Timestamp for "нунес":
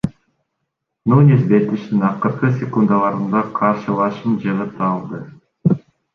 1.11-1.43